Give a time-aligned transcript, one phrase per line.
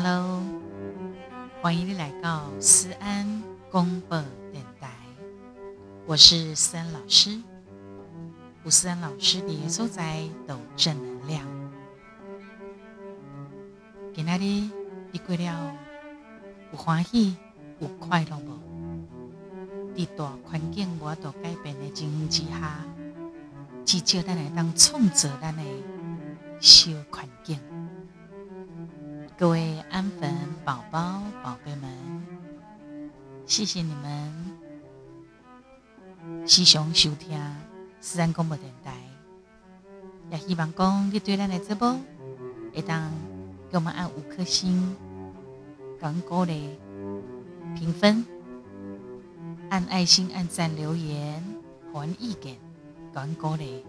[0.00, 0.40] Hello，
[1.60, 4.16] 欢迎你来到思安公播
[4.52, 4.88] 电台，
[6.06, 7.36] 我是思安老师。
[8.62, 11.44] 吴思安老师的所在都正能量。
[14.14, 14.70] 今仔日
[15.10, 15.76] 你过了
[16.70, 17.36] 有欢喜
[17.80, 19.98] 有快乐无？
[19.98, 22.84] 在大环境我都改变的情形之下，
[23.84, 25.62] 至少咱来当创造咱的
[26.60, 27.58] 小环境。
[29.38, 31.88] 各位安粉宝宝、宝贝们，
[33.46, 34.34] 谢谢你们
[36.44, 37.40] 时常收听
[38.00, 38.96] 自然广播电台，
[40.32, 41.96] 也希望讲你对咱的直播
[42.74, 43.12] 会当
[43.70, 44.96] 给我们按五颗星，
[46.00, 46.76] 讲鼓励、
[47.76, 48.26] 评分，
[49.70, 51.40] 按爱心、按赞、留言，
[51.92, 52.56] 还意见，
[53.14, 53.84] 讲鼓励，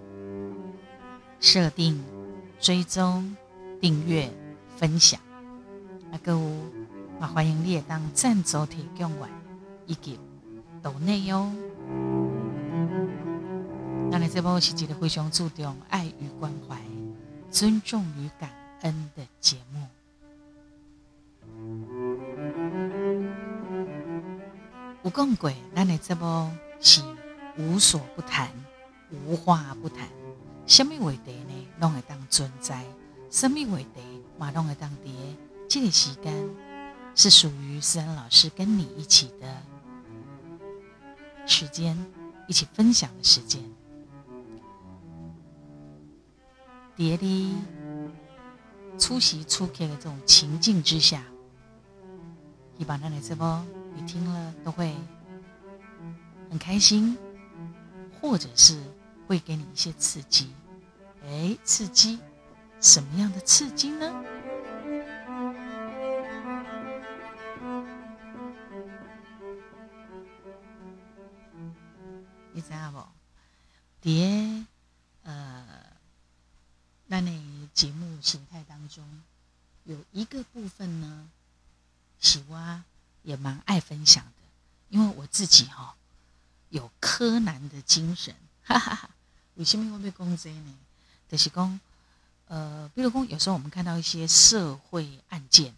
[1.39, 2.03] 设定、
[2.59, 3.35] 追踪、
[3.81, 4.31] 订阅、
[4.77, 5.19] 分享。
[6.11, 6.39] 啊，各有
[7.19, 9.29] 嘛，欢迎你也当赞助提供员
[9.85, 10.19] 以及
[10.81, 11.51] 岛内哟。
[14.11, 16.81] 那你这波是一个非常注重爱与关怀、
[17.51, 18.49] 尊重与感
[18.81, 19.85] 恩的节目。
[25.03, 27.01] 有讲过，咱的这波是
[27.57, 28.49] 无所不谈、
[29.11, 30.07] 无话不谈。
[30.65, 31.67] 什么话题呢？
[31.79, 32.83] 拢会当存在；
[33.29, 35.09] 什么话题嘛，拢会当伫。
[35.69, 36.49] 这个时间
[37.13, 39.61] 是属于思安老师跟你一起的
[41.45, 41.95] 时间，
[42.47, 43.61] 一起分享的时间。
[46.95, 47.55] 别的
[48.97, 51.23] 出席出客的这种情境之下，
[52.75, 53.63] 你把那的直播
[53.95, 54.91] 你听了都会
[56.49, 57.15] 很开心，
[58.19, 58.81] 或者是
[59.27, 60.51] 会给你一些刺激。
[61.23, 62.19] 哎，刺激，
[62.81, 64.11] 什么样的刺激呢？
[74.01, 74.65] 碟
[75.23, 75.65] 呃，
[77.07, 77.31] 那那
[77.73, 79.03] 节目形态当中
[79.83, 81.29] 有一个部分呢，
[82.19, 82.83] 喜蛙
[83.23, 84.31] 也蛮爱分享的，
[84.89, 85.95] 因为我自己哈
[86.69, 89.09] 有柯南的精神，哈哈哈。
[89.55, 90.75] 为什么会被攻击呢？
[91.29, 91.79] 就是讲，
[92.47, 95.75] 呃，比如讲，有时候我们看到一些社会案件，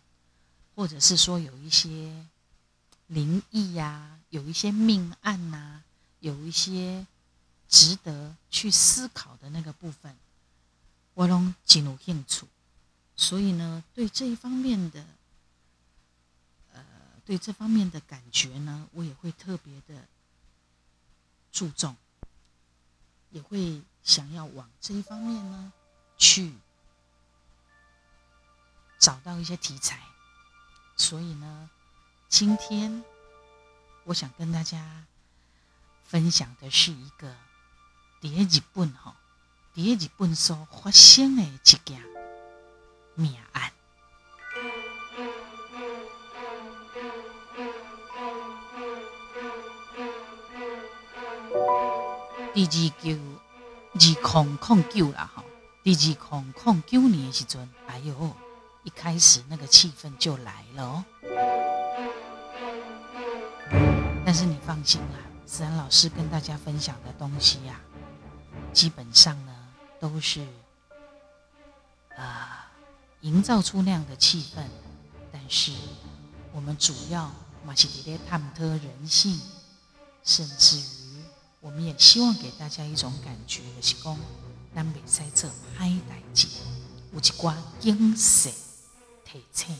[0.75, 2.25] 或者是说有一些
[3.07, 5.83] 灵异呀，有一些命案呐。
[6.19, 7.07] 有一些
[7.71, 10.15] 值得去思考的那个部分，
[11.13, 12.45] 我拢进入兴趣，
[13.15, 15.05] 所以呢，对这一方面的，
[16.73, 16.83] 呃，
[17.25, 20.05] 对这方面的感觉呢，我也会特别的
[21.51, 21.95] 注重，
[23.29, 25.71] 也会想要往这一方面呢
[26.17, 26.53] 去
[28.99, 30.03] 找到一些题材，
[30.97, 31.69] 所以呢，
[32.27, 33.01] 今天
[34.03, 35.07] 我想跟大家。
[36.03, 37.33] 分享的是一个
[38.21, 39.15] 第日本哈，
[39.73, 41.99] 第日本所发生的一件
[43.15, 43.71] 命案。
[52.53, 55.43] 第二九二零零九啦吼，
[55.81, 58.35] 第二零零九年的时阵，哎呦，
[58.83, 61.03] 一开始那个气氛就来了哦。
[64.23, 65.17] 但是你放心啦。
[65.47, 67.81] 自然老师跟大家分享的东西呀，
[68.73, 69.53] 基本上呢
[69.99, 70.45] 都是
[72.17, 72.71] 啊
[73.21, 74.63] 营造出那样的气氛，
[75.31, 75.71] 但是
[76.53, 77.31] 我们主要
[77.65, 79.39] 嘛是在探讨人性，
[80.23, 81.23] 甚至于
[81.59, 84.17] 我们也希望给大家一种感觉，就是讲
[84.73, 86.47] 咱袂使做歹代志，
[87.13, 88.51] 有一寡精神
[89.25, 89.77] 提醒。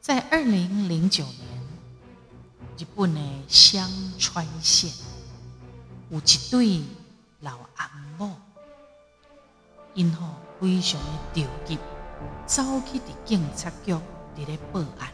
[0.00, 1.58] 在二零零九年。
[2.80, 3.90] 日本的香
[4.20, 4.88] 川县
[6.10, 6.80] 有一对
[7.40, 7.88] 老阿
[8.18, 8.34] 母，
[9.94, 10.26] 因吼
[10.60, 11.00] 非常
[11.32, 11.78] 的着急，
[12.46, 15.12] 走去伫警察局伫咧报案。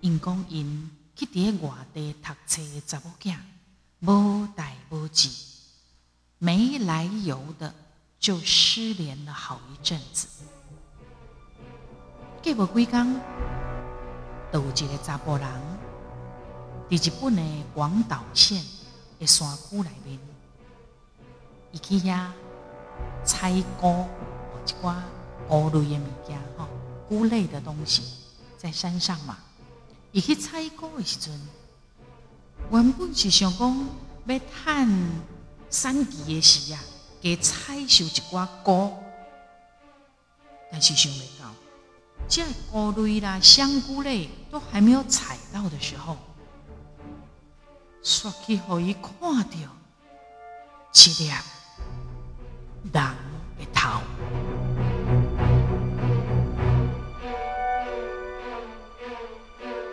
[0.00, 3.36] 因讲因去伫外地读册的查某囝，
[4.00, 5.28] 无代无志，
[6.38, 7.74] 没来由的
[8.18, 10.28] 就失联了好一阵子。
[12.42, 13.20] 过无几工，
[14.54, 15.46] 有一个查甫人。
[16.88, 17.42] 伫日本的
[17.74, 18.64] 广岛县
[19.18, 20.20] 的山区内面，
[21.76, 22.28] 伊去遐
[23.22, 24.06] 采菇，
[24.64, 24.96] 一寡
[25.46, 26.66] 菇类的物件，吼，
[27.06, 28.02] 菇类的东西，
[28.56, 29.36] 在山上嘛。
[30.12, 31.38] 伊去采菇的时阵，
[32.70, 33.88] 原本是想讲
[34.24, 35.20] 要趁
[35.68, 36.80] 山奇的时啊，
[37.20, 38.94] 加采收一寡菇，
[40.72, 41.52] 但是想袂到，
[42.26, 42.42] 这
[42.72, 46.16] 菇类啦、香菇类都还没有采到的时候，
[48.02, 49.58] 煞去互伊看到
[50.94, 51.30] 一粒
[52.92, 53.02] 人
[53.58, 54.00] 的头，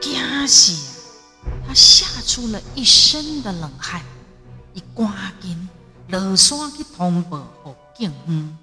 [0.01, 1.01] 惊死！
[1.67, 4.01] 他吓出了一身的冷汗，
[4.73, 5.07] 伊赶
[5.41, 5.69] 紧
[6.07, 8.57] 落山去通报给警方。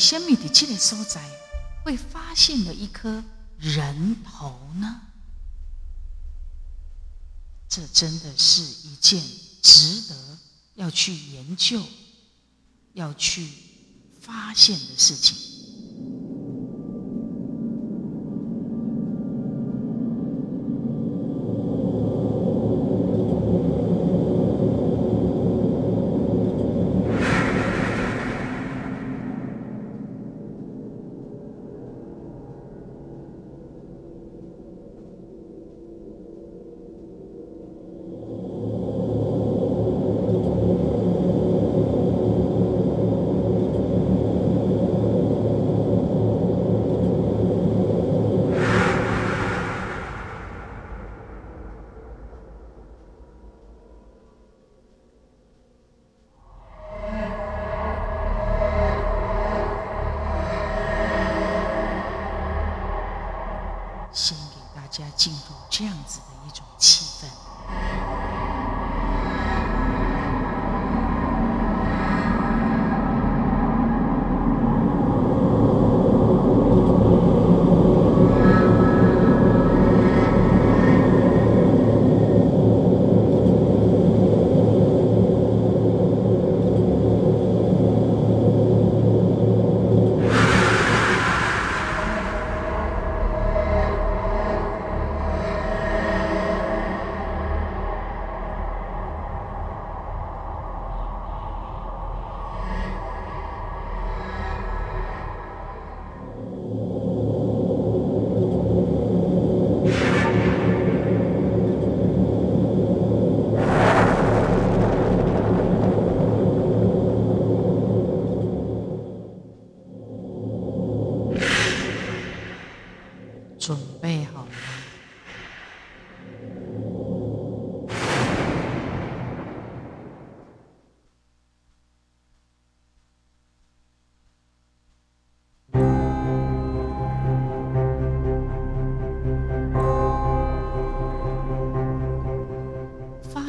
[0.00, 1.22] 什么在这个所在
[1.84, 3.22] 会发现了一颗
[3.58, 5.02] 人头呢？
[7.68, 9.22] 这真的是一件
[9.62, 10.38] 值得
[10.74, 11.80] 要去研究、
[12.94, 13.48] 要去
[14.20, 15.36] 发现的事情。
[64.90, 67.49] 家进入这样子的一种气氛。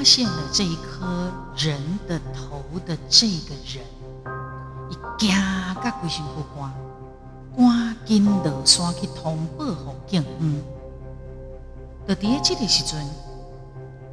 [0.02, 3.86] 发现了这一颗人的头的这个人，
[4.90, 6.74] 伊惊甲规身躯汗，
[7.56, 9.64] 赶紧落山去通报
[10.08, 10.56] 给警方。
[12.08, 13.08] 就伫这个时阵，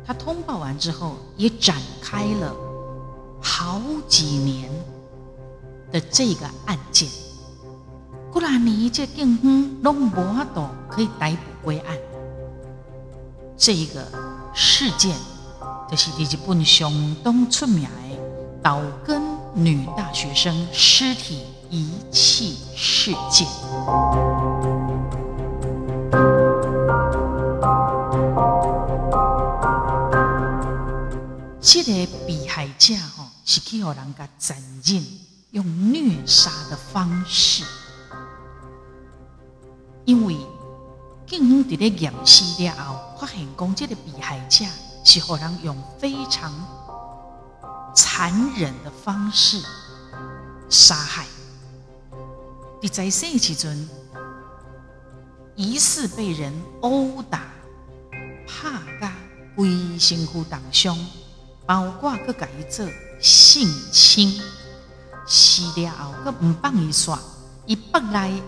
[0.07, 2.55] 他通报完之后，也展开了
[3.41, 4.71] 好几年
[5.91, 7.09] 的这个案件。
[8.31, 11.97] 过来年这警方拢无法度可以逮捕归案。
[13.57, 14.05] 这一个
[14.53, 15.17] 事件，
[15.91, 16.93] 就是伫日本相
[17.25, 17.89] 当出名的
[18.63, 19.23] 岛根
[19.55, 23.47] 女大学生尸体遗弃事件。
[31.61, 35.05] 这个被害者吼是去互人家残忍
[35.53, 37.65] 用虐杀的方式，
[40.05, 40.37] 因为
[41.27, 44.65] 警方伫咧验尸了后，发现讲这个被害者
[45.11, 46.53] 是互人用非常
[47.95, 49.59] 残忍的方式
[50.69, 51.25] 杀害。
[52.91, 53.89] 在生的时阵，
[55.57, 57.41] 疑似被人殴打、
[58.47, 58.69] 拍
[59.01, 59.15] 甲
[59.57, 60.99] 规身躯重伤。
[61.65, 62.87] 包括佮甲伊做
[63.19, 64.39] 性侵，
[65.27, 67.19] 死了后佮毋放伊煞，
[67.65, 68.43] 伊腹内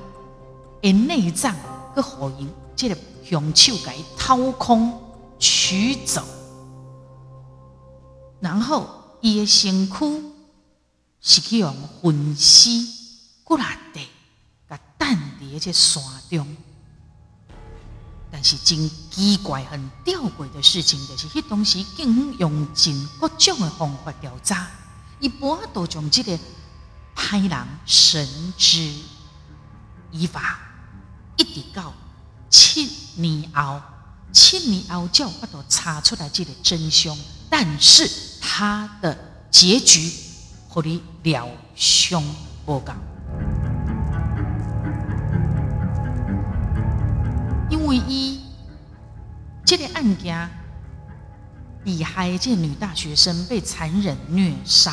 [0.83, 1.55] 的内脏
[1.97, 4.99] 佮互因即个凶手甲伊掏空
[5.39, 6.23] 取走，
[8.41, 10.25] 然后伊的身躯
[11.21, 12.71] 是去用粉丝，
[13.45, 14.09] 骨力地
[14.69, 16.57] 甲弹伫即山中。
[18.33, 24.71] 但是真奇怪、很吊诡的事情，就是迄当时警方用尽各种的方法调查，
[25.19, 26.39] 伊无法度将这个
[27.15, 28.95] 歹人绳之
[30.13, 30.61] 以法，
[31.37, 31.93] 一直到
[32.49, 33.83] 七年后，
[34.33, 37.19] 七年后才有法度查出来这个真凶。
[37.51, 38.09] 但是
[38.41, 39.17] 他的
[39.51, 40.11] 结局
[40.69, 42.23] 和你了相
[42.67, 42.95] 无共，
[47.69, 48.41] 因为伊
[49.65, 50.49] 这个案件。
[51.83, 54.93] 被害这女大学生被残忍虐杀，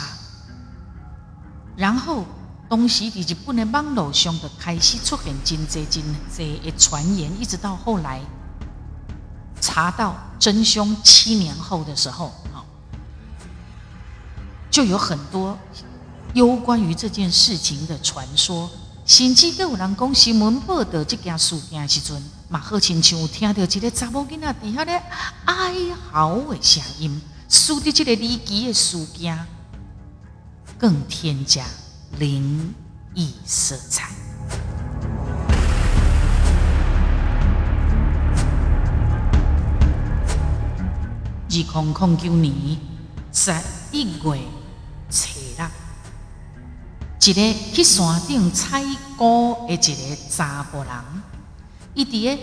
[1.76, 2.24] 然后
[2.70, 8.22] 东西以及不能帮老兄的开始出现真多真多的传言，一直到后来
[9.60, 12.32] 查到真凶七年后的时候，
[14.78, 15.58] 就有很多
[16.36, 18.70] 有关于这件事情的传说。
[19.08, 25.02] 甚至都有人讲新闻报道这件事件时阵，嘛好亲像听到一个查某囡仔伫遐咧
[25.46, 25.74] 哀
[26.12, 27.20] 嚎的声音，
[27.50, 29.48] 使得这个离奇的事件
[30.78, 31.66] 更添加
[32.20, 32.72] 灵
[33.16, 34.12] 异色彩。
[41.50, 42.78] 二零零九年
[43.32, 43.52] 十
[43.92, 44.38] 一月
[45.10, 45.70] 找人。
[47.20, 48.82] 一个去山顶采
[49.18, 50.90] 菇的一个查甫人，
[51.94, 52.42] 伊伫个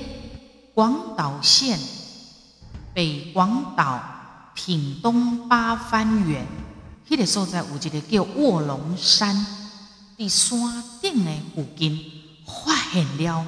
[0.74, 1.78] 广岛县
[2.92, 4.02] 北广岛
[4.54, 6.46] 屏东八幡园，
[7.08, 9.34] 迄个所在有一个叫卧龙山，
[10.18, 11.98] 伫山顶的附近
[12.44, 13.46] 发现了，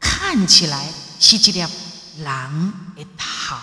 [0.00, 0.88] 看起来
[1.20, 3.56] 是一粒人的头，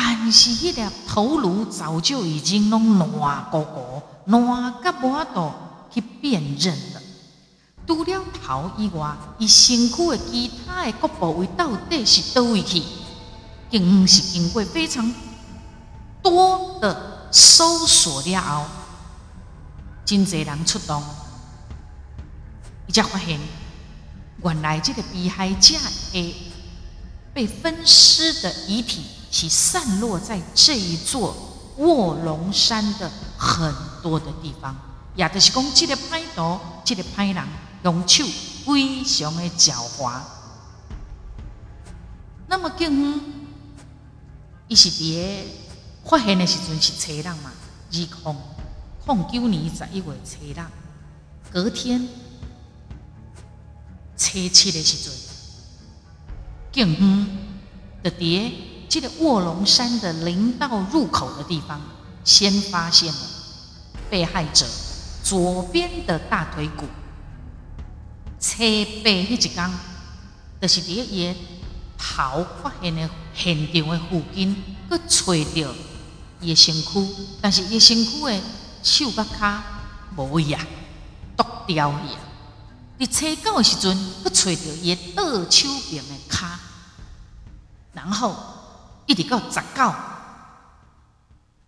[0.00, 5.52] 但是迄粒头颅早就已经拢烂糊糊，烂甲无法度。
[5.90, 7.02] 去辨认了，
[7.86, 12.82] 除了头以外，伊身躯的其他的各部位到底是倒位去？
[13.70, 15.12] 经是经过非常
[16.22, 18.64] 多的搜索了后，
[20.04, 21.02] 真侪人出动，
[22.86, 23.40] 伊才发现，
[24.44, 25.74] 原来这个被害者
[26.12, 26.34] 的
[27.32, 31.34] 被分尸的遗体是散落在这一座
[31.76, 34.76] 卧龙山的很多的地方。
[35.14, 37.44] 也就是讲，这个歹徒，这个歹人，
[37.82, 38.24] 用手
[38.64, 40.20] 非常的狡猾。
[42.46, 43.20] 那么，警方
[44.68, 45.42] 伊是伫
[46.04, 47.50] 发现的时阵是初浪嘛？
[47.90, 48.38] 二零
[49.06, 50.70] 零九年十一月初浪，
[51.50, 52.08] 隔天
[54.16, 55.12] 初七的时阵，
[56.72, 57.26] 警方
[58.02, 58.52] 的伫
[58.88, 61.80] 这个卧龙山的林道入口的地方，
[62.24, 63.18] 先发现了
[64.10, 64.66] 被害者。
[65.22, 66.86] 左边的大腿骨，
[68.40, 68.58] 车
[69.02, 69.70] 背迄一缸，
[70.58, 71.34] 就是伫伊
[71.98, 74.56] 头发现的现场的附近，
[74.88, 75.26] 佮找
[75.66, 75.74] 到
[76.40, 77.06] 伊的身躯，
[77.42, 78.40] 但是伊身躯的
[78.82, 79.60] 手甲骹
[80.16, 80.58] 无呀，
[81.36, 82.20] 剁掉去啊！
[82.98, 86.46] 伫找到的时阵，佮找到伊倒手边的骹，
[87.92, 88.34] 然后
[89.08, 89.94] 一直到十九。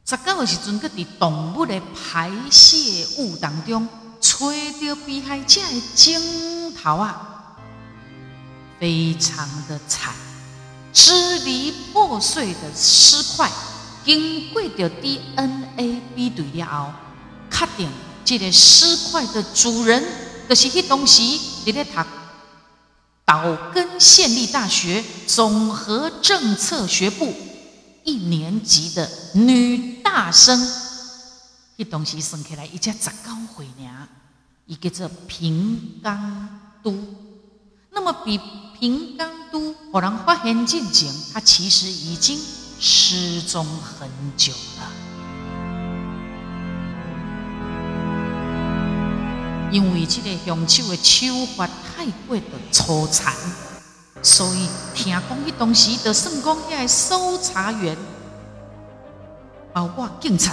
[0.04, 3.88] 十九的时阵，佮伫动物的排泄物当中，
[4.20, 7.56] 找到被害者的镜头啊，
[8.78, 10.12] 非常的惨，
[10.92, 13.50] 支离破碎的尸块，
[14.04, 16.92] 经过着 DNA 比对了后，
[17.50, 17.88] 确定
[18.24, 20.04] 这个尸块的主人，
[20.48, 22.00] 就是迄当时伫咧读
[23.30, 27.32] 岛根县立大学综合政策学部。
[28.02, 30.60] 一年级的女大生，
[31.78, 34.08] 这东西算起来，伊才十九岁呢。
[34.66, 36.92] 伊叫做平冈都。
[37.92, 38.40] 那么比
[38.80, 42.36] 平冈都偶然发现进前，他其实已经
[42.80, 44.99] 失踪很久了。
[49.70, 53.34] 因为这个凶手的手法太过的粗残。
[54.22, 57.96] 所以听讲，迄当时就算讲遐个搜查员，
[59.72, 60.52] 包括警察，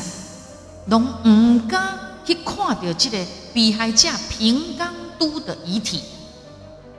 [0.85, 3.17] 拢毋敢去看到这个
[3.53, 6.01] 被害者平冈都的遗体，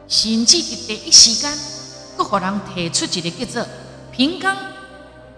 [0.08, 1.50] 甚至伫第一时间，
[2.18, 3.66] 佫互人提出一个叫做
[4.12, 4.54] 平冈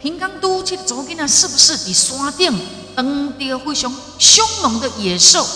[0.01, 2.59] 平冈都这个查某囡仔是不是伫山顶
[2.97, 5.47] 当着非常凶猛的野兽，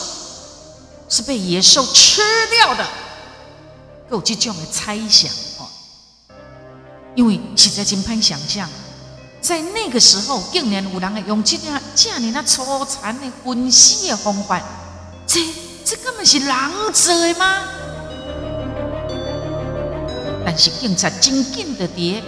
[1.08, 2.87] 是被野兽吃掉的，
[4.11, 5.68] 有这种的猜想哦。
[7.14, 8.68] 因为实在真歹想象，
[9.40, 14.61] 在那个时候，竟然有人会用这样这样那粗残的分尸的方法，
[15.26, 15.40] 这
[15.84, 16.56] 这根本是人
[16.92, 17.62] 做的吗？
[20.44, 22.23] 但是警察真紧的伫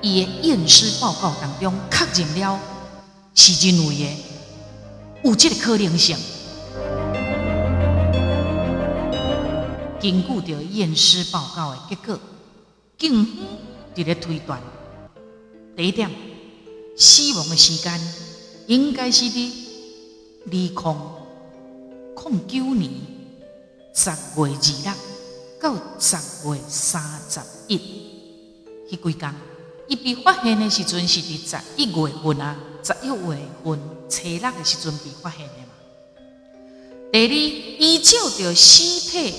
[0.00, 2.60] 伊的验尸报告当中确认了，
[3.34, 4.16] 是认为的
[5.24, 6.16] 有这个可能性。
[10.00, 12.20] 根据着验尸报告的结果，
[12.96, 13.34] 警方
[13.96, 14.62] 伫咧推断，
[15.76, 16.08] 第一点，
[16.96, 18.00] 死亡的时间
[18.68, 19.50] 应该是伫
[20.46, 20.68] 二零
[22.24, 22.90] 零九年
[23.92, 24.94] 十月二日
[25.60, 26.16] 到十
[26.48, 27.76] 月三十一，
[28.88, 29.34] 迄几天，
[29.88, 35.74] 伊被发现的时阵是伫十一月份啊，十一月份初六的时阵被发现的嘛。
[37.12, 39.34] 第二，依照着尸体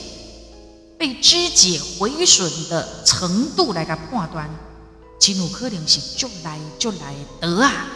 [1.00, 4.50] 被肢解毁损的程度来个判断，
[5.18, 7.88] 真有可能是足来足来的刀啊。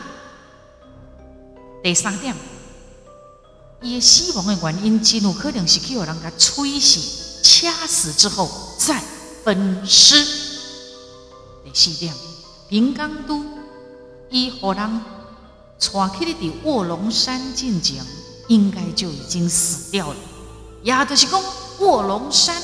[1.83, 2.33] 第三点，
[3.81, 7.01] 伊死亡的原因真有可能是去互人甲吹死、
[7.43, 9.03] 掐死之后再
[9.43, 10.23] 分尸。
[11.65, 12.15] 第四点，
[12.69, 13.43] 平冈都
[14.29, 15.01] 伊互人
[15.77, 18.01] 带去咧伫卧龙山进前，
[18.47, 20.15] 应该就已经死掉了。
[20.83, 21.43] 也就是讲，
[21.79, 22.55] 卧龙山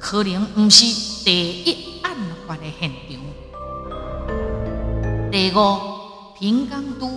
[0.00, 0.84] 可能毋是
[1.24, 2.16] 第一案
[2.48, 3.20] 发的现场。
[5.30, 5.78] 第五，
[6.38, 7.10] 平江都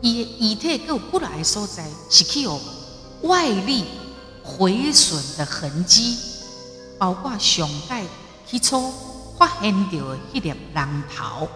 [0.00, 2.58] 伊的遗体有骨来所在是去有
[3.22, 3.84] 外力
[4.44, 6.16] 毁损的痕迹，
[6.96, 8.04] 包括上盖
[8.48, 8.92] 起初
[9.36, 11.48] 发现到的迄粒人头，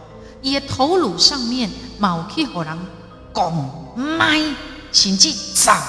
[0.42, 2.76] 伊的头颅上面嘛有去互人
[3.32, 4.40] 讲卖，
[4.90, 5.80] 甚至脏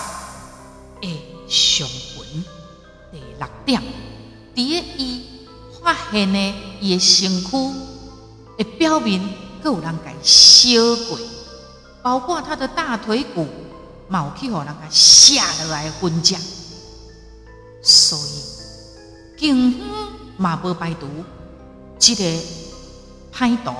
[1.02, 2.46] 的伤痕。
[3.12, 3.82] 第六点，
[4.56, 5.26] 伫个伊
[5.82, 7.50] 发现的伊的身躯
[8.58, 9.22] 的表面，
[9.64, 11.20] 佫有人甲烧过。
[12.02, 13.48] 包括他的大腿骨，
[14.10, 16.38] 嘛有去互人家下落来分解，
[17.82, 21.08] 所以警方嘛无排除，
[21.98, 22.24] 即个
[23.34, 23.72] 歹毒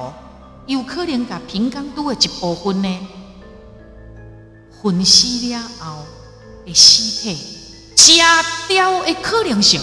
[0.66, 3.08] 有可能甲平江都的一部分呢
[4.82, 6.04] 分尸了后
[6.66, 7.38] 的尸体
[7.96, 9.82] 加掉的可能性。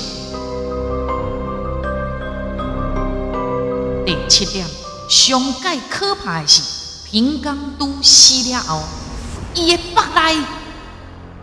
[4.30, 4.66] 七点，
[5.10, 6.62] 上界可怕的是。
[7.10, 8.80] 平冈都死了后，
[9.52, 10.44] 伊的腹内，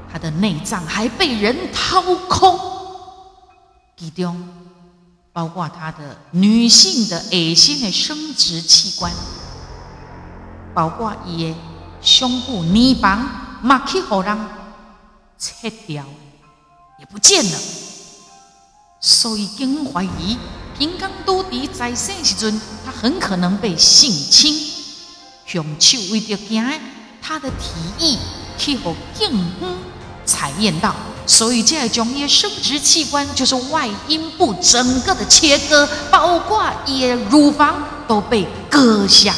[0.09, 2.57] 他的内脏还被人掏空，
[3.97, 4.47] 其中
[5.33, 9.11] 包括他的女性的恶心的生殖器官，
[10.73, 11.55] 包括伊的
[12.01, 13.29] 胸部泥棒，
[13.61, 14.37] 马去互人
[15.37, 16.05] 切掉，
[16.97, 17.59] 也不见了。
[19.01, 20.37] 所以警方怀疑
[20.77, 24.55] 平冈都敌在生时阵，他很可能被性侵。
[25.45, 26.63] 凶手为着惊
[27.21, 28.17] 他的提议
[28.57, 29.75] 去和警方
[30.25, 39.33] 采验到，所以才会将伊生殖器官，就是外阴部整个的切割，包括伊乳房都被割下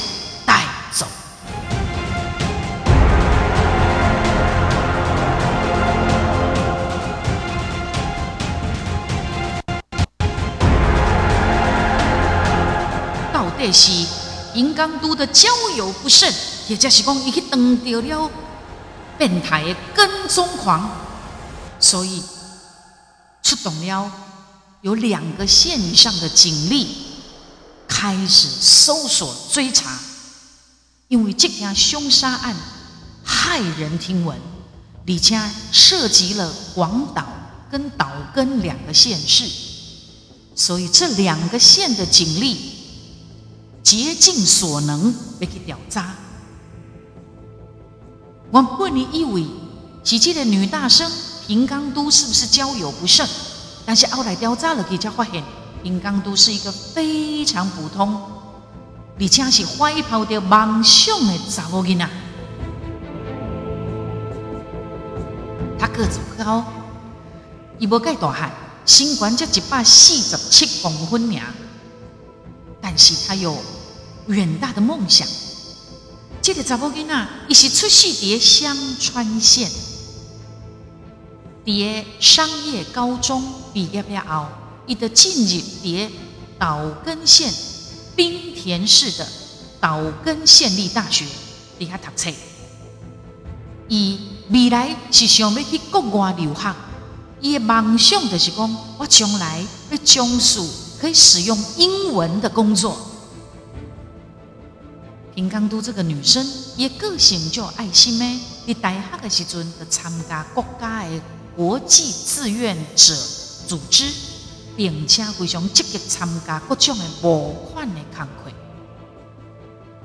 [13.70, 13.92] 到底是？
[14.56, 16.34] 银刚都的交友不慎，
[16.68, 18.32] 也就是讲，伊去当掉了
[19.16, 20.90] 变态的跟踪狂，
[21.80, 22.24] 所以
[23.44, 24.12] 出动了
[24.82, 26.88] 有两个县上的警力
[27.88, 30.00] 开始搜索追查，
[31.10, 32.56] 因为这件凶杀案
[33.24, 34.36] 骇人听闻，
[35.08, 35.40] 而且
[35.72, 37.28] 涉及了广岛
[37.70, 39.48] 跟岛根两个县市，
[40.56, 42.79] 所以这两个县的警力。
[43.84, 46.16] 竭尽所能要去调查。
[48.52, 49.46] 我本来以为
[50.04, 51.10] 是这个女大生
[51.48, 53.28] 平冈都是不是交友不慎，
[53.86, 55.44] 但是后来调查了，才发现
[55.84, 58.20] 平冈都是一个非常普通，
[59.20, 62.10] 而且是怀抱着梦想的查某囡仔。
[65.78, 66.64] 他个子高，
[67.78, 68.52] 伊无介大汉，
[68.86, 71.42] 身高才一百四十七公分尔，
[72.82, 73.58] 但是他有。
[74.28, 75.28] 远大的梦想。
[76.40, 79.68] 这个查某囡仔，伊是出世伫香川县，
[81.66, 84.46] 伫商业高中毕业了后，
[84.86, 86.10] 伊就进入伫
[86.60, 87.52] 岛根县
[88.16, 89.28] 滨田市的
[89.82, 91.26] 岛根县立大学
[91.80, 92.32] 伫遐读册。
[93.88, 96.76] 伊未来是想要去国外留学，
[97.42, 100.62] 伊的梦想就是讲，我将来要从事
[101.00, 102.98] 可以使用英文的工作。
[105.34, 108.42] 平冈都这个女生，也个性就爱心呢。
[108.68, 111.22] 伫大学的时阵，就参加国家的
[111.56, 113.16] 国际志愿者
[113.68, 114.12] 组织，
[114.76, 118.52] 并且非常积极参加各种的募款的工作，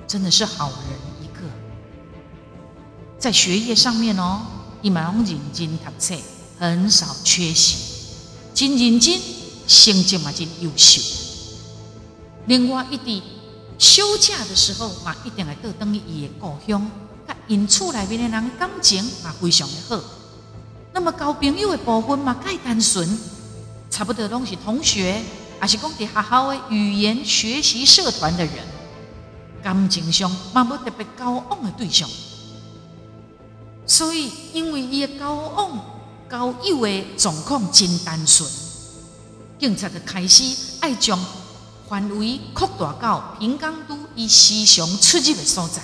[0.07, 1.41] 真的是好人一个。
[3.19, 4.43] 在学业上面哦，
[4.83, 6.15] 伊蛮认真读册，
[6.59, 7.77] 很少缺席，
[8.55, 9.19] 真认真
[9.67, 11.01] 成绩嘛真优秀。
[12.47, 13.23] 另外，一直
[13.79, 16.91] 休假的时候嘛，一定会倒等于伊的故乡，
[17.27, 20.03] 甲因厝内面的人感情嘛非常的好。
[20.93, 23.19] 那么交朋友的部分嘛，介单纯，
[23.91, 25.23] 差不多拢是同学，
[25.61, 28.55] 也是讲伫学校的语言学习社团的人，
[29.63, 32.09] 感情上嘛无特别交往的对象。
[33.87, 35.79] 所以，因为伊的交往、
[36.31, 38.49] 交友的状况真单纯，
[39.59, 40.45] 警察就开始
[40.81, 41.19] 爱将。
[41.87, 45.83] 范围扩大到平冈都伊时常出入的所在，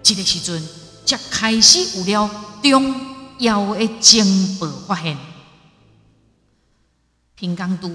[0.00, 0.64] 这个时阵
[1.04, 2.30] 才开始有了
[2.62, 2.94] 重
[3.40, 5.18] 要的情报发现。
[7.34, 7.90] 平冈都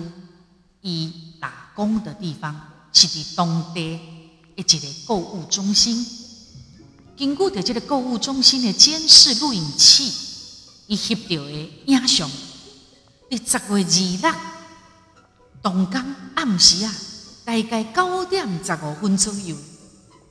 [0.82, 2.54] 伊打工的地方
[2.92, 3.98] 是伫当地
[4.56, 4.78] 一个
[5.08, 6.06] 购物中心，
[7.18, 10.12] 根据着这个购物中心的监视录影器，
[10.88, 12.30] 伊翕到的影像，
[13.30, 14.36] 伫十月二日。
[15.64, 16.94] 同刚暗时啊，
[17.44, 19.56] 大概九点十五分左右，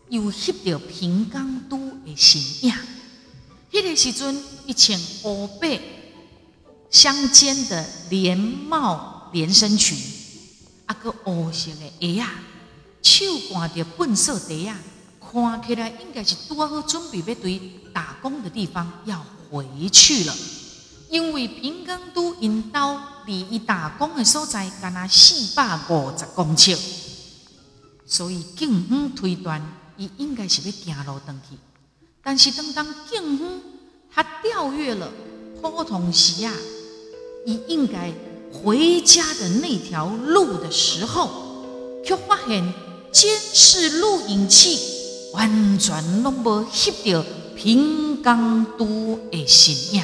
[0.09, 1.76] 又翕到平江都
[2.07, 2.72] 的身影。
[3.72, 5.80] 迄个时阵，一穿黑白
[6.88, 9.98] 相间的连帽连身裙，
[10.87, 12.30] 啊个黑色的鞋啊，
[13.02, 14.78] 手挂着笨色袋啊，
[15.20, 17.61] 看起来应该是多好准备要对
[17.92, 20.37] 打工的地方要回去了。
[21.14, 26.77] 因为平冈都因兜离伊打工的所在，干那四百五十公尺，
[28.05, 29.62] 所以警方推断
[29.96, 31.57] 伊应该是要行路登去。
[32.20, 33.61] 但是当当警方
[34.12, 35.09] 他调阅了
[35.62, 36.53] 普通时啊，
[37.46, 38.12] 伊应该
[38.53, 41.31] 回家的那条路的时候，
[42.05, 42.74] 却发现
[43.12, 44.81] 监视录影器
[45.33, 47.24] 完全拢无翕到
[47.55, 50.03] 平冈都的身影。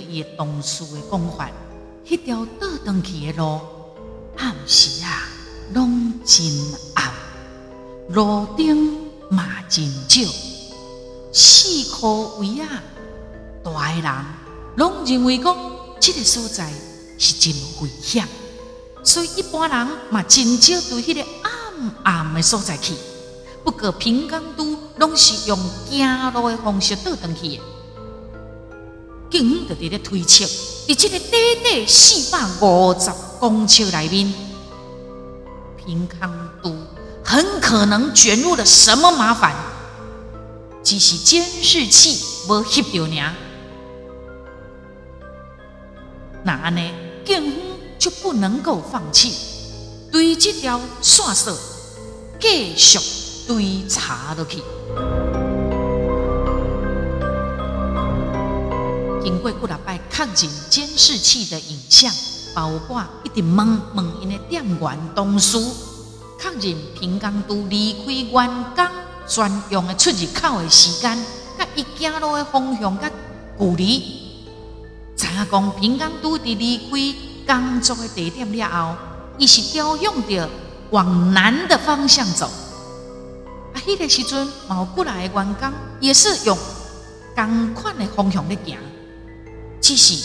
[0.00, 1.50] 伊同事的讲法，
[2.06, 3.60] 迄条倒转去的路，
[4.36, 5.28] 暗时啊，
[5.72, 6.44] 拢真
[6.94, 7.12] 暗，
[8.08, 8.98] 路灯
[9.30, 10.30] 嘛真少，
[11.32, 12.82] 四颗围啊，
[13.64, 14.24] 大个人
[14.76, 15.56] 拢认为讲，
[16.00, 16.70] 这个所在
[17.18, 18.26] 是真危险，
[19.04, 22.94] 所以一般人嘛真少对迄个暗暗的所在去。
[23.64, 25.56] 不过平江都拢是用
[25.88, 27.60] 行路的方式倒转去的。
[29.32, 30.44] 警方就伫咧推测，
[30.86, 31.32] 伫这个短
[31.64, 34.32] 短四百五十公尺内面，
[35.78, 36.30] 平康
[36.62, 36.76] 都
[37.24, 39.56] 很可能卷入了什么麻烦？
[40.84, 43.34] 只是监视器无翕到尔，
[46.44, 46.92] 那安尼
[47.24, 47.60] 警方
[47.98, 49.32] 就不能够放弃，
[50.10, 51.56] 对这条线索
[52.38, 52.98] 继续
[53.46, 54.60] 追查落去。
[59.24, 62.12] 经过几礼拜确认监视器的影像，
[62.54, 65.58] 包括一直问问因的店员同事，
[66.40, 68.86] 确认平江都离开员工
[69.28, 71.16] 专用的出入口的时间，
[71.56, 73.08] 甲伊行路的方向甲
[73.58, 74.22] 距离。
[75.16, 76.78] 查讲平江都伫离
[77.46, 78.96] 开工作的地点了后，
[79.38, 80.50] 伊是调向着
[80.90, 82.50] 往南的方向走。
[83.72, 86.58] 啊，迄个时阵，有过来的员工也是用
[87.36, 88.76] 同款的方向在行。
[89.82, 90.16] 其实，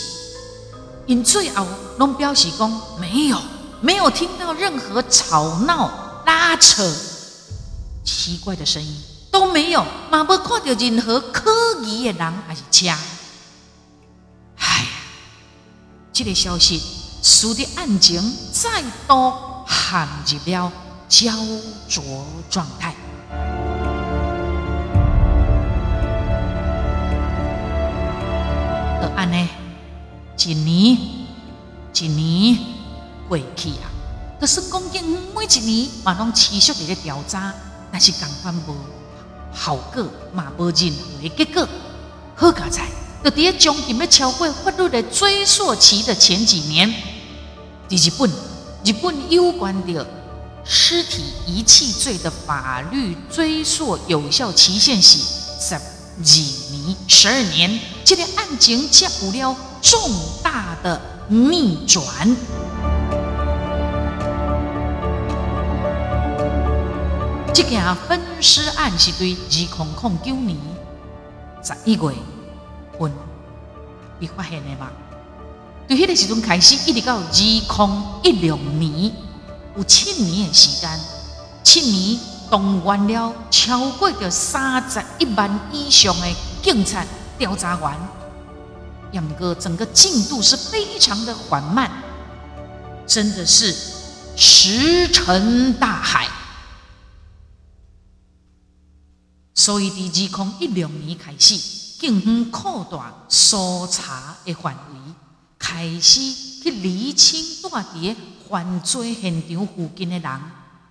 [1.06, 1.66] 因最后
[1.98, 3.42] 拢表示讲没有，
[3.80, 6.88] 没有听到任何吵闹、拉扯、
[8.04, 8.96] 奇怪的声音，
[9.32, 11.50] 都没有，嘛无看到任何可
[11.82, 12.96] 疑的人还是车。
[14.58, 14.86] 唉，
[16.12, 16.80] 这个消息
[17.22, 19.32] 使得案情再度
[19.66, 20.72] 陷入了
[21.08, 21.32] 焦
[21.88, 22.94] 灼状态。
[29.18, 29.48] 安尼，
[30.38, 30.96] 一年
[31.92, 32.58] 一年
[33.28, 33.90] 过去啊，
[34.38, 35.02] 可是公警
[35.34, 37.52] 每一年嘛拢持续伫咧调查，
[37.90, 38.76] 但是共款无
[39.52, 41.68] 效果，嘛无任何的结果。
[42.36, 42.86] 好佳哉，
[43.24, 46.88] 就伫咧将近要超过法律的追溯期的前几年，
[47.88, 48.30] 伫日本，
[48.84, 50.06] 日本有关的
[50.62, 55.80] 尸体遗弃罪的法律追溯有效期限是十二
[56.20, 57.80] 年、十二年。
[58.08, 60.00] 这个案情接有了重
[60.42, 62.02] 大的逆转。
[67.52, 70.56] 这件分尸案是对二零零九年
[71.62, 72.14] 十一月
[72.98, 73.12] 份
[74.18, 74.88] 被发现的嘛？
[75.86, 79.12] 对迄个时阵开始，一直到二零一六年，
[79.76, 80.88] 有七年的时间，
[81.62, 82.18] 七年
[82.48, 86.26] 动员了超超过着三十一万以上的
[86.62, 87.04] 警察
[87.38, 87.96] 调查完，
[89.12, 91.88] 杨哥整个进度是非常的缓慢，
[93.06, 93.74] 真的是
[94.36, 96.28] 石沉大海。
[99.54, 101.56] 所以，伫二零一六年开始，
[101.98, 104.98] 警方扩大搜查的范围，
[105.58, 106.20] 开始
[106.62, 108.16] 去厘清住伫
[108.48, 110.40] 犯罪现场附近的人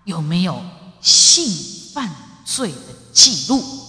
[0.05, 0.61] 有没有
[1.01, 2.09] 性犯
[2.45, 2.77] 罪的
[3.11, 3.86] 记录。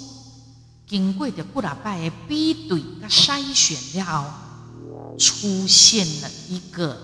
[0.89, 4.25] 经过着几啊摆的比对甲筛选了后，
[5.19, 6.97] 出现了一个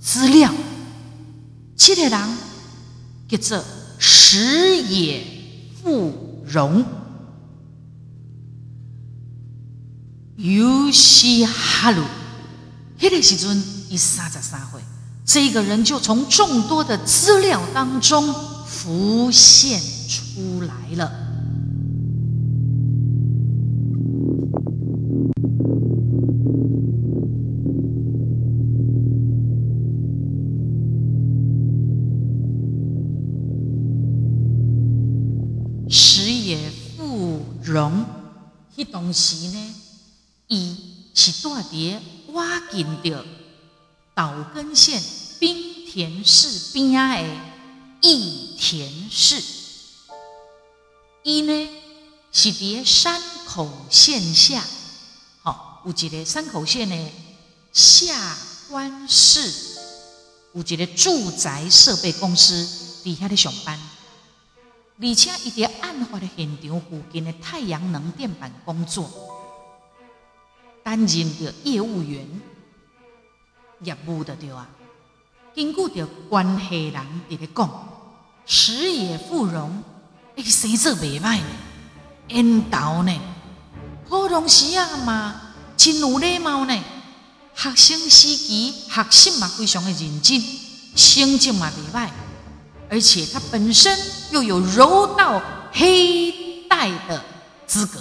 [0.00, 0.50] 资料，
[1.76, 2.38] 这个人
[3.28, 3.64] 叫做
[3.98, 5.22] 石野
[5.82, 6.84] 富荣。
[10.36, 12.02] 尤西哈鲁，
[12.98, 14.80] 迄个时阵伊三十三岁，
[15.26, 18.34] 这个人就从众多的资料当中
[18.66, 21.25] 浮现出来了。
[39.06, 39.74] 同时呢？
[40.48, 40.76] 伊
[41.14, 41.96] 是住伫
[42.32, 43.24] 瓦近着
[44.16, 45.00] 岛根县
[45.38, 47.28] 滨田市边仔的
[48.02, 49.40] 义田市。
[51.22, 51.68] 伊呢
[52.32, 54.64] 是伫山口县下，
[55.44, 57.10] 吼有一个山口县的
[57.72, 58.36] 下
[58.68, 59.52] 关市，
[60.52, 62.68] 有一个住宅设备公司
[63.04, 63.80] 伫遐咧上班，
[64.98, 69.10] 而且伊伫案发的现场附近的太阳能电板工作。
[70.82, 72.24] 担任着业务员，
[73.82, 74.68] 业务的对啊。
[75.54, 77.88] 根据着关系人伫咧讲，
[78.46, 79.82] 石野富荣，
[80.36, 81.46] 伊生做袂歹呢，
[82.28, 83.12] 缘投呢，
[84.08, 86.84] 普通时啊嘛，真有礼貌呢。
[87.54, 90.40] 学生时期学习嘛非常的认真，
[90.94, 92.10] 成绩嘛袂歹，
[92.90, 93.96] 而且他本身
[94.30, 96.32] 又有柔道黑
[96.68, 97.22] 带的
[97.66, 98.00] 资格。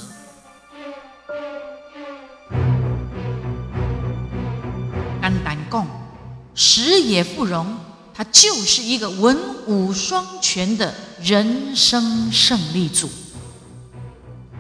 [6.58, 7.76] 石野富荣，
[8.14, 13.10] 他就是一个文武双全的人生胜利组。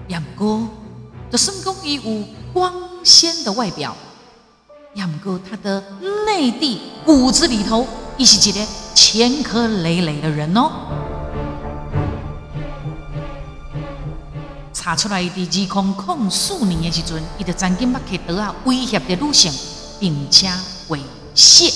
[0.09, 0.61] 杨哥
[1.31, 2.73] 这身功义武，光
[3.05, 3.95] 鲜的外表，
[4.95, 5.81] 杨哥他的
[6.25, 8.59] 内地骨子里头，一是一个
[8.95, 10.71] 前科累累的人哦。
[14.73, 19.51] 查出来的指控控数年的时阵，伊就曾经把克德啊威胁的女性，
[19.99, 20.49] 并且
[20.89, 20.99] 猥
[21.35, 21.71] 亵。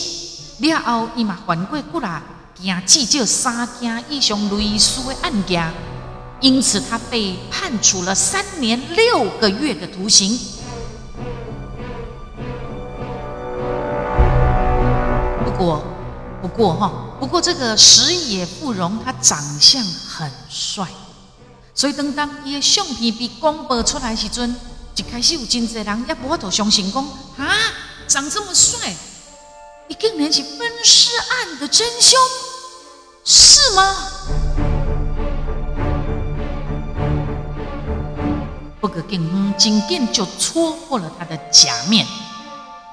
[0.60, 2.21] 了后，伊嘛犯过几啦
[2.55, 5.71] 件至少三件以上类似的案件，
[6.39, 10.38] 因此他被判处了三年六个月的徒刑。
[15.43, 15.84] 不过，
[16.41, 20.88] 不过哈，不过这个石野富荣他长相很帅，
[21.75, 24.56] 所以当当伊的相片被公布出来时阵，
[24.95, 27.04] 一开始有真侪人也无法度相信讲
[27.38, 27.47] 啊，
[28.08, 28.93] 长这么帅。
[29.89, 32.19] 你竟然是分尸案的真凶，
[33.25, 33.95] 是吗？
[38.80, 42.06] 不过警方紧紧就戳破了他的假面，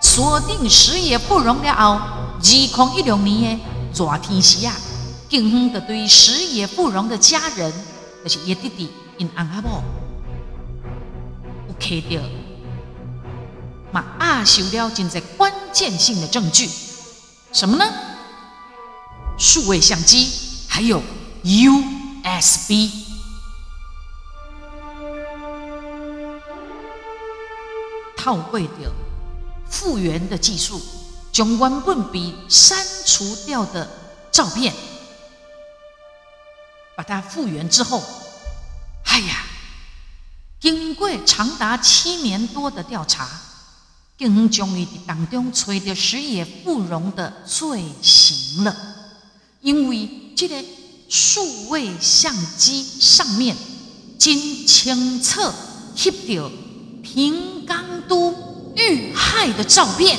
[0.00, 2.00] 锁定石野不容了后，
[2.38, 4.74] 二零一六年的热天时啊，
[5.28, 7.72] 警方就对石野不容的家人，
[8.22, 9.82] 就是叶弟弟、因阿婆，
[11.68, 12.20] 有开掉，
[13.90, 16.68] 嘛押收了真在关键性的证据。
[17.52, 17.84] 什么呢？
[19.38, 20.30] 数位相机，
[20.68, 21.02] 还有
[21.42, 22.90] USB，
[28.16, 28.92] 套会的
[29.68, 30.80] 复原的技术，
[31.36, 33.86] 将原本被删除掉的
[34.32, 34.72] 照片，
[36.96, 38.02] 把它复原之后，
[39.04, 39.44] 哎呀，
[40.58, 43.28] 经过长达七年多的调查。
[44.16, 48.74] 警方终于在当中找到石野富荣的罪行了，
[49.60, 50.64] 因为这个
[51.10, 53.54] 数位相机上面
[54.18, 55.42] 真清楚
[55.94, 56.50] 翕到
[57.02, 58.34] 平冈都
[58.74, 60.18] 遇害的照片，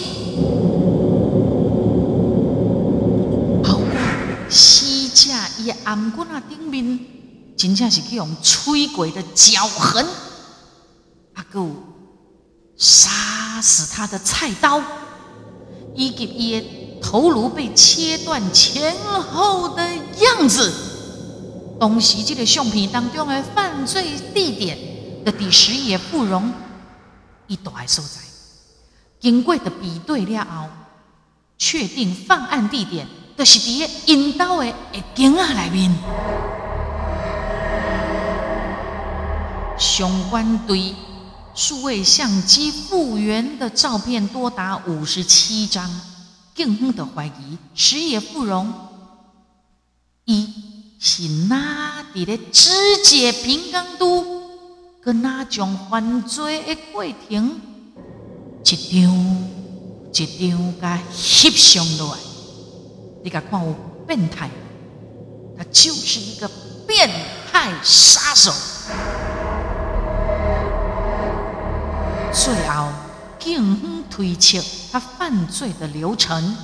[3.64, 3.90] 包括
[5.18, 7.00] 死者伊颔骨啊顶面，
[7.58, 10.06] 真正是去用吹过的脚痕，
[11.34, 11.76] 啊有
[12.78, 13.10] 杀。
[13.60, 14.80] 死他的菜刀，
[15.96, 16.68] 以及伊的
[17.02, 20.72] 头颅被切断前后的样子，
[21.80, 24.78] 当时这个相片当中的犯罪地点
[25.26, 26.54] 的第十野芙蓉
[27.48, 28.22] 一大的所在，
[29.20, 30.70] 经过的比对了后，
[31.58, 34.76] 确定犯案地点就是伫因兜的下
[35.14, 35.94] 间仔内面。
[39.78, 40.96] 相关对
[41.54, 45.88] 数位相机复原的照片多达五十七张，
[46.56, 48.74] 警方的怀疑石野芙蓉
[50.26, 50.52] 一
[51.00, 52.72] 是哪伫咧肢
[53.04, 54.26] 解平冈都，
[55.00, 57.62] 跟哪种犯罪的过程，
[58.64, 59.48] 一张
[60.12, 62.20] 一张甲翕上落来，
[63.24, 63.76] 你甲看我
[64.08, 64.50] 变态，
[65.58, 66.50] 他就是一个
[66.88, 67.10] 变
[67.52, 68.52] 态杀手。
[72.32, 72.90] 最后，
[73.40, 74.60] 警方推测
[74.92, 76.56] 他犯罪的流程，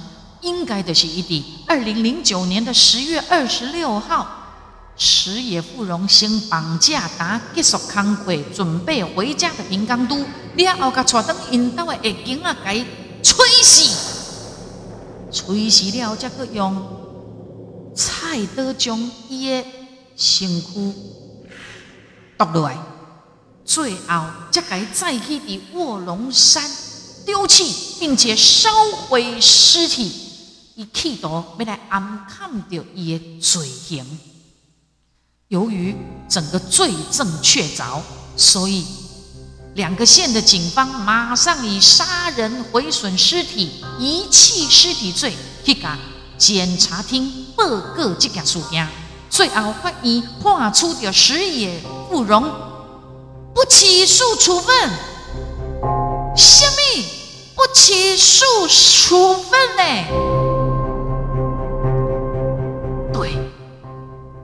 [0.41, 4.27] 应该就是一伫二零零九年的十月二十六号，
[4.95, 10.23] 石野富荣先绑架达结束康会，准备回家的平冈都，
[10.55, 12.85] 了后甲带登引导的下井啊，给
[13.23, 14.12] 吹死，
[15.33, 16.81] 吹死了后，才阁用
[17.95, 19.65] 菜刀将伊的
[20.15, 20.93] 身躯
[22.37, 22.77] 剁落来。
[23.65, 26.69] 最后，才该再去伫卧龙山
[27.25, 28.69] 丢弃，并且烧
[29.07, 30.11] 毁尸体，
[30.75, 34.05] 以企图要来暗藏掉伊的罪行。
[35.47, 35.95] 由于
[36.27, 38.01] 整个罪证确凿，
[38.35, 38.85] 所以
[39.75, 45.33] 两个县的警方马上以杀人、毁损尸体、遗弃尸体罪
[45.63, 45.97] 去甲
[46.37, 48.87] 检察厅报告这件事件。
[49.29, 52.43] 最后，法院判处的石野不容。
[53.55, 54.75] 不起诉处分，
[56.35, 57.05] 什么
[57.55, 59.83] 不起诉处分呢？
[63.13, 63.37] 对，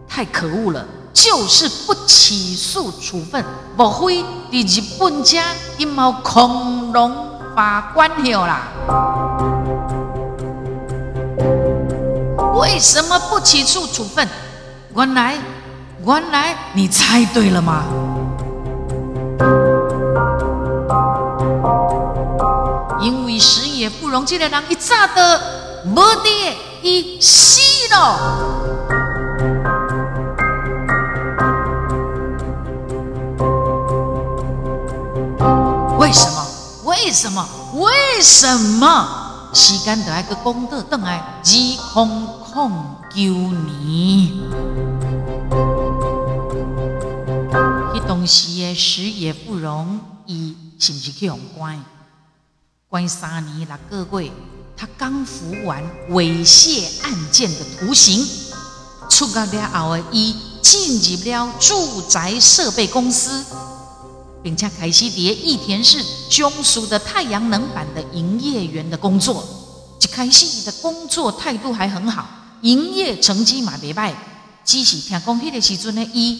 [0.08, 0.86] 太可恶了，
[1.22, 3.44] 就是不起诉处分。
[3.76, 5.44] 莫非第日本家
[5.78, 7.14] 阴谋恐龙
[7.54, 8.62] 法官了啦？
[12.56, 14.26] 为什么不起诉处分？
[14.96, 15.38] 原来，
[16.06, 17.84] 原来你猜对了吗？
[23.02, 25.42] 因为死也不容，这个人一早的
[25.86, 27.60] 无地伊死
[27.94, 29.09] 了。
[37.20, 37.46] 什么？
[37.74, 39.52] 为什么？
[39.54, 42.72] 时间就爱个功德，等来二空空
[43.14, 44.32] 九年。
[47.94, 51.84] 迄当时的死也不容，伊是不是去用关？
[52.88, 54.32] 关三年六个月，
[54.78, 58.26] 他刚服完猥亵案件的徒刑，
[59.10, 63.44] 出狱了后，伊进入了住宅设备公司，
[64.42, 69.44] 并且开始伫益田市中属的太阳能板的营业员的工作。
[70.02, 72.26] 一开始伊的工作态度还很好，
[72.62, 74.14] 营业成绩嘛袂歹，
[74.64, 76.40] 只是听讲迄个时阵的伊，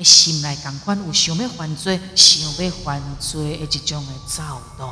[0.00, 4.88] 心内共款有想要犯罪、想要犯罪的一种的躁动。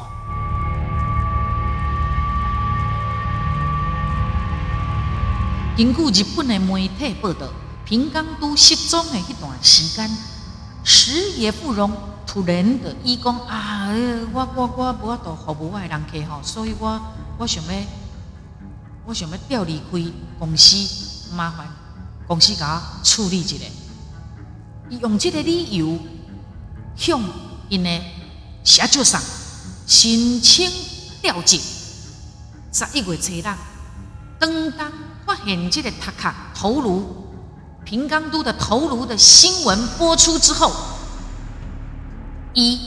[5.74, 7.48] 根据日本的媒体报道，
[7.86, 10.10] 平冈都失踪的迄段时间，
[10.84, 11.90] 石也不容
[12.26, 13.88] 突然的伊讲啊，
[14.32, 17.00] 我我我无法度服务我的人客吼，所以我
[17.38, 17.72] 我想要
[19.04, 20.76] 我想要调离开公司，
[21.34, 21.66] 麻烦
[22.26, 23.56] 公司甲我处理一下。
[24.88, 25.98] 伊用这个理由
[26.96, 27.20] 向
[27.68, 28.00] 因的
[28.64, 29.20] 社长上
[29.86, 30.70] 申请
[31.20, 31.60] 调职。
[32.72, 33.42] 十一月初六，
[34.38, 34.92] 当当。
[35.24, 37.28] 发现这个塔卡头颅
[37.84, 40.72] 平冈都的头颅的新闻播出之后，
[42.54, 42.78] 一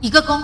[0.00, 0.42] 一个讲，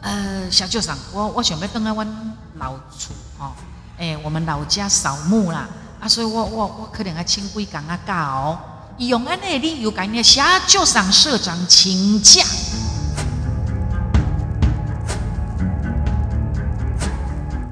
[0.00, 3.52] 呃，小舅长，我我想要登来阮老厝吼，
[3.98, 5.68] 诶，我们老家扫墓啦，
[6.00, 8.58] 啊，所以我我我可能要请几工啊假哦，
[8.98, 12.42] 用安尼理由跟那小舅长社长请假，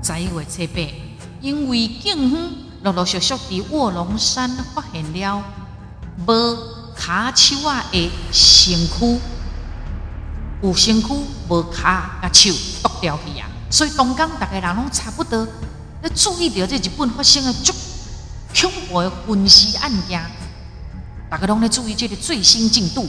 [0.03, 0.81] 十一月七八，
[1.41, 2.65] 因为警方。
[2.85, 5.43] 陆陆续续伫卧龙山发现了
[6.27, 6.59] 无
[6.95, 9.19] 骹手啊的身躯，
[10.65, 11.09] 有身躯
[11.47, 11.83] 无骹
[12.23, 12.51] 甲手
[12.83, 13.47] 剁掉去啊！
[13.71, 15.47] 所以东港大家人拢差不多
[16.03, 17.71] 要注意到这日本发生的足
[18.55, 20.25] 恐怖的分尸案件，
[21.29, 23.07] 大家拢在注意这个最新进度。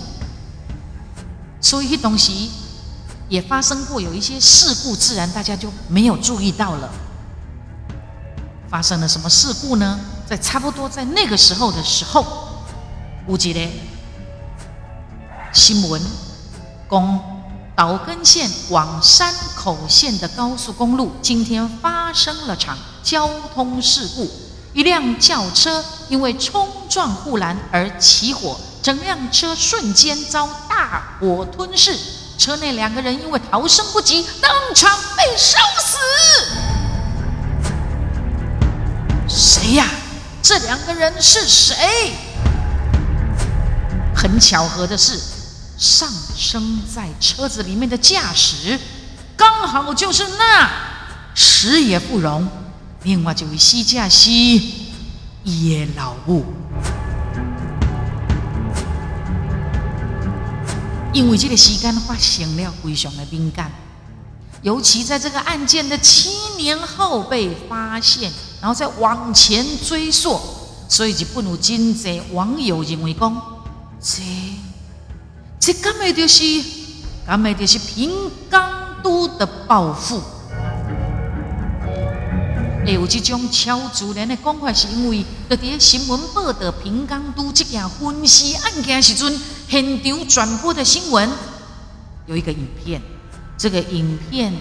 [1.61, 2.33] 所以当时
[3.29, 6.91] 也发生过有一些事故，自然大家就没有注意到了。
[8.67, 9.97] 发生了什么事故呢？
[10.27, 12.25] 在差不多在那个时候的时候，
[13.29, 13.61] 有一个
[15.53, 16.01] 新闻
[16.89, 17.34] 讲，
[17.75, 24.31] 岛根县往山口县的高速公路今天发生了场交通事故，
[24.73, 31.99] 一辆轿车因为冲撞护栏而起火，整辆车瞬间遭大火吞噬，
[32.37, 35.97] 车内两个人因为逃生不及，当场被烧死。
[39.27, 39.85] 谁呀？
[40.41, 42.13] 这两个人是谁？
[44.15, 45.19] 很巧合的是，
[45.85, 48.79] 上升在车子里面的驾驶，
[49.37, 50.67] 刚好就是那
[51.35, 52.47] 石野富荣。
[53.03, 54.87] 另外就位西驾西
[55.43, 56.43] 耶老母。
[61.13, 63.71] 因为这个时间发生了非常的敏感，
[64.63, 68.31] 尤其在这个案件的七年后被发现。
[68.59, 70.41] 然后再往前追溯，
[70.89, 73.41] 所以就不如今在网友认为讲，
[74.01, 74.23] 这
[75.59, 76.43] 这根本就是
[77.25, 78.11] 根本就是平
[78.51, 80.21] 江都的报复。
[82.85, 91.27] 会有这种超自然的讲法，是因为在伫新闻报道平江都这件分尸案件时阵，现场转播的新闻
[92.27, 93.01] 有一个影片，
[93.57, 94.53] 这个影片。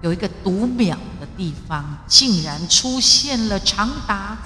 [0.00, 4.38] 有一个读秒的地方，竟然出现了长达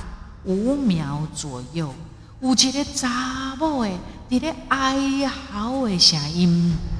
[0.44, 1.94] 五秒左右，
[2.40, 3.90] 有一个查某的
[4.33, 6.91] 伫咧哀嚎的声音。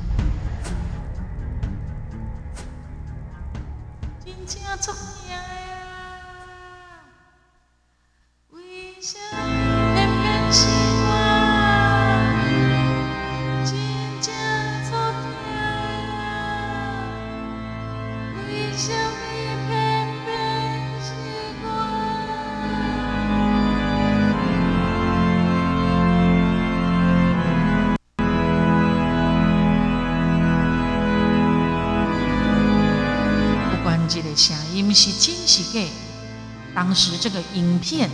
[36.93, 38.11] 当时这个影片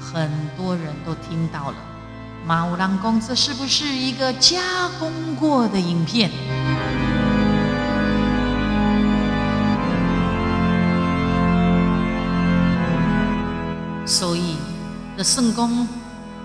[0.00, 1.76] 很多人都听到了。
[2.46, 6.30] 马五郎公这是不是一个加工过的影片？
[14.06, 14.56] 所以，
[15.18, 15.86] 的圣公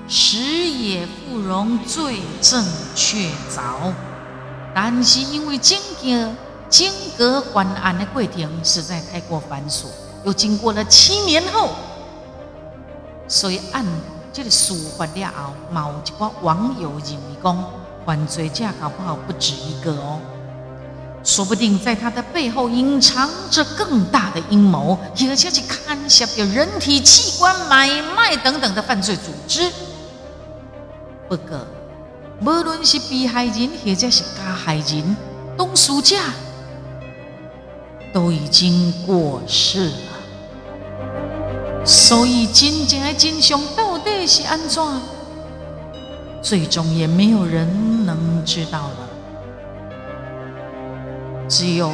[0.09, 3.93] 时也不容罪证确凿，
[4.73, 6.35] 但是因为经过
[6.69, 9.85] 经隔还案的过程实在太过繁琐，
[10.25, 11.69] 又经过了七年后，
[13.27, 13.85] 所以按
[14.33, 17.63] 这个书发了后，某一个网友认为讲，
[18.05, 20.19] 犯罪者搞不好不止一个哦。
[21.23, 24.97] 说不定在他的背后隐藏着更大的阴谋，
[25.29, 29.71] 而且是看涉有人体器官买卖等等的犯罪组织。
[31.27, 31.59] 不过，
[32.41, 35.15] 无论是被害人或者是加害人，
[35.57, 36.15] 当事者
[38.13, 40.14] 都已经过世了。
[41.85, 44.83] 所以，真正的真相到底是安怎？
[46.41, 49.09] 最终也没有人能知道了。
[51.47, 51.91] 只有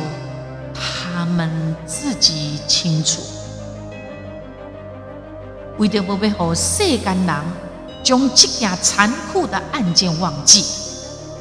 [0.74, 3.22] 他们自己清楚。
[5.78, 7.36] 为着不要让世间人
[8.02, 10.64] 将这件残酷的案件忘记，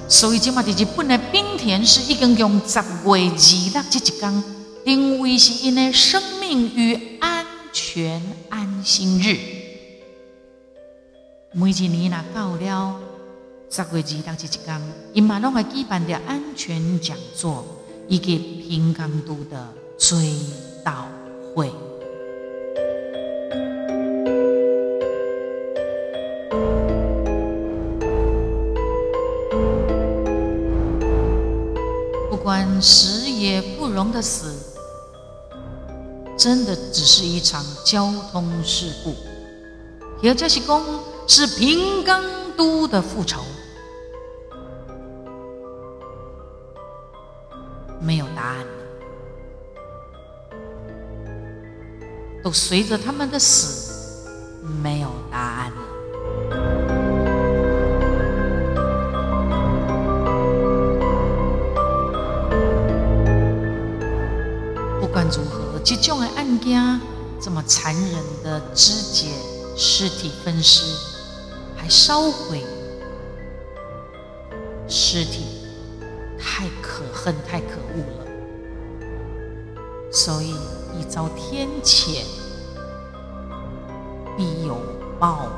[0.08, 4.44] 所以今嘛在日本的冰田市已经用十月二日这一天
[4.84, 7.39] 定为是因的生命与爱
[7.72, 9.36] 全安心日。
[11.52, 13.00] 每一年若到了
[13.68, 14.80] 十月二日这一天，
[15.12, 17.64] 因嘛拢会举办着安全讲座。
[18.10, 18.36] 以及
[18.68, 20.16] 平冈都的追
[20.84, 21.04] 悼
[21.54, 21.70] 会。
[32.28, 34.49] 不管死也不容的死，
[36.40, 39.14] 真的只是一场交通事故，
[40.22, 40.82] 也就是讲
[41.26, 42.24] 是平冈
[42.56, 43.42] 都的复仇。
[48.00, 48.66] 没有答案
[52.42, 53.89] 都随着他们的死，
[65.90, 67.00] 这种的案件
[67.42, 68.14] 这么残忍
[68.44, 69.26] 的肢解
[69.76, 70.84] 尸体、分尸，
[71.76, 72.62] 还烧毁
[74.86, 75.46] 尸体。
[76.38, 78.26] 太可恨，太可恶了。
[80.12, 80.54] 所以，
[80.96, 82.22] 一遭天谴，
[84.36, 84.76] 必有
[85.18, 85.50] 报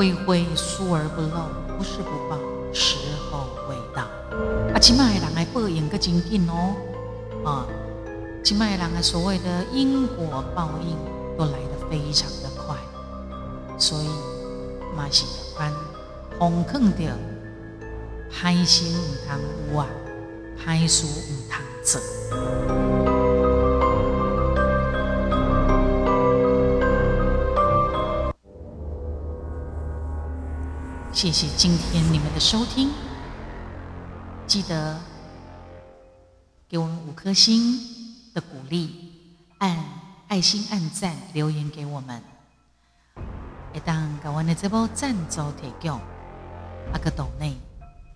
[0.00, 2.38] 恢恢疏而不漏，不是不报，
[2.72, 2.96] 时
[3.30, 4.04] 候未到。
[4.72, 6.74] 啊，起码人来报应个真紧哦，
[7.44, 7.66] 啊，
[8.42, 10.96] 起码人的所谓的因果报应
[11.36, 12.74] 都来得非常的快，
[13.76, 14.08] 所以
[14.96, 15.70] 嘛是凡
[16.38, 17.12] 红坑掉，
[18.32, 19.38] 歹心唔通
[19.74, 19.86] 有啊，
[20.64, 23.09] 歹事唔通做。
[31.20, 32.90] 谢谢今天你们的收听，
[34.46, 34.98] 记得
[36.66, 37.78] 给我们五颗星
[38.32, 39.12] 的鼓励，
[39.58, 39.84] 按
[40.28, 42.22] 爱心、按赞、留言给我们。
[43.74, 46.00] 一当搞完的这波赞助提供
[46.94, 47.54] 阿个斗内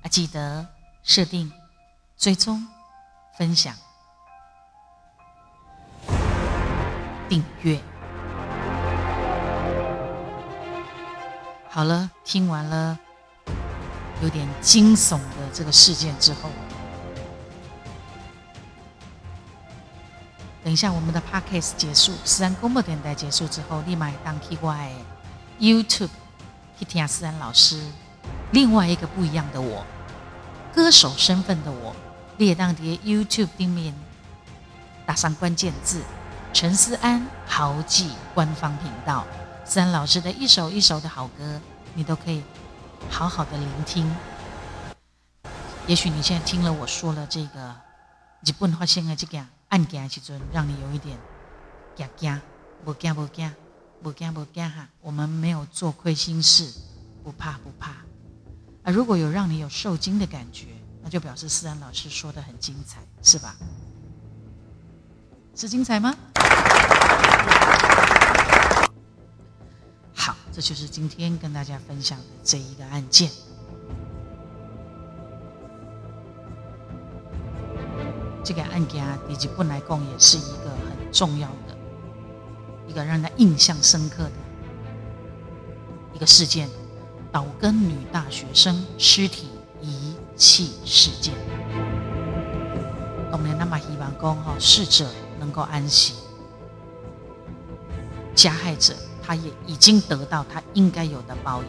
[0.03, 0.67] 啊，记得
[1.03, 1.53] 设定、
[2.17, 2.67] 追踪、
[3.37, 3.77] 分享、
[7.29, 7.79] 订阅。
[11.75, 12.97] 好了，听完了
[14.23, 16.49] 有点惊悚的这个事件之后，
[20.63, 24.93] 等一下我们的 podcast 结束，思安公播电台结束之后，立马当 K Y
[25.59, 26.11] YouTube
[26.79, 27.83] 去听思安老师
[28.53, 29.85] 另外一个不一样的我，
[30.73, 31.97] 歌手身份的我，
[32.37, 33.93] 列当碟 YouTube 订面
[35.05, 36.03] 打上关键字
[36.53, 39.27] 陈思安豪记官方频道。
[39.67, 41.61] 思安老师的一首一首的好歌，
[41.95, 42.43] 你都可以
[43.09, 44.09] 好好的聆听。
[45.87, 47.75] 也许你现在听了我说了这个
[48.45, 51.19] 日本发生的这个案件时阵，让你有一点
[51.97, 52.41] 惊惊，
[52.85, 53.53] 不惊不惊，
[54.03, 54.87] 不惊不惊哈。
[55.01, 56.71] 我们没有做亏心事，
[57.23, 57.91] 不怕不怕。
[58.83, 60.67] 啊，如果有让你有受惊的感觉，
[61.03, 63.57] 那就表示思安老师说的很精彩，是吧？
[65.57, 66.15] 是精彩吗？
[70.55, 73.29] 这就是今天跟大家分享的这一个案件。
[78.45, 81.77] 这个案件啊，以及本来讲也是一个很重要的、
[82.87, 84.31] 一个让人印象深刻的
[86.15, 86.69] 一个事件——
[87.33, 89.49] 岛根女大学生尸体
[89.81, 91.35] 遗弃事件。
[93.33, 96.15] 当然，那么希望讲哈，逝者能够安息，
[98.37, 98.95] 加害者。
[99.27, 101.69] 他也已经得到他应该有的报应。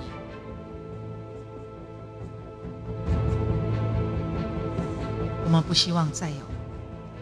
[5.46, 6.38] 我们不希望再有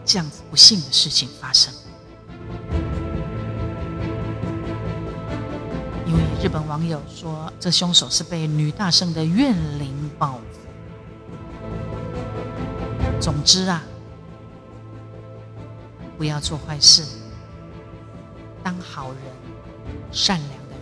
[0.04, 1.72] 这样子不幸的事情发生，
[6.06, 10.40] 因为日本网友说，这凶手是被女大生的怨灵报复。
[13.20, 13.84] 总之啊，
[16.18, 17.04] 不要做坏事，
[18.62, 19.53] 当好人。
[20.12, 20.80] 善良的人，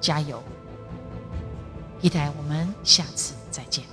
[0.00, 0.42] 加油！
[2.00, 3.84] 期待我们下次再见。